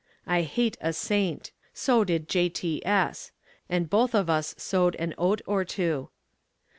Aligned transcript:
I 0.25 0.41
hate 0.41 0.79
a 0.81 0.93
saint. 0.93 1.51
So 1.75 2.03
did 2.03 2.27
J.T.S. 2.27 3.31
And 3.69 3.87
both 3.87 4.15
of 4.15 4.31
us 4.31 4.55
sowed 4.57 4.95
an 4.95 5.13
oat 5.15 5.41
or 5.45 5.63
two. 5.63 6.09